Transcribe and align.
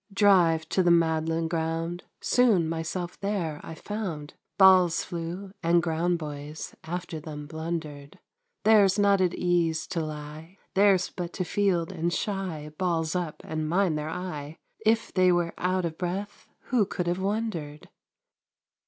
Drive 0.11 0.67
to 0.69 0.81
the 0.81 0.89
Magdalen 0.89 1.47
Ground; 1.47 2.05
Soon 2.21 2.67
myself 2.67 3.19
there 3.19 3.61
I 3.63 3.75
found, 3.75 4.33
Balls 4.57 5.03
flew, 5.03 5.51
and 5.61 5.83
ground 5.83 6.17
boys 6.17 6.73
After 6.83 7.19
them 7.19 7.45
blundered! 7.45 8.17
Theirs 8.63 8.97
not 8.97 9.21
at 9.21 9.35
ease 9.35 9.85
to 9.89 10.03
lie. 10.03 10.57
Theirs 10.73 11.11
but 11.15 11.33
to 11.33 11.45
field 11.45 11.91
and 11.91 12.11
shy 12.11 12.71
Balls 12.79 13.15
up 13.15 13.43
and 13.45 13.69
mind 13.69 13.95
their 13.95 14.09
eye; 14.09 14.57
If 14.83 15.13
they 15.13 15.31
were 15.31 15.53
out 15.59 15.85
of 15.85 15.99
breath. 15.99 16.49
Who 16.69 16.87
could 16.87 17.05
have 17.05 17.19
wondered 17.21 17.87